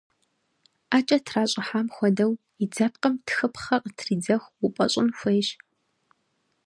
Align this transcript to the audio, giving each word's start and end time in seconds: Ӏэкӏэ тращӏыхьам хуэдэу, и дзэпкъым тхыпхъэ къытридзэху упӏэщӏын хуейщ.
Ӏэкӏэ 0.89 1.17
тращӏыхьам 1.25 1.87
хуэдэу, 1.95 2.31
и 2.63 2.65
дзэпкъым 2.71 3.15
тхыпхъэ 3.25 3.77
къытридзэху 3.83 4.53
упӏэщӏын 4.65 5.09
хуейщ. 5.17 5.47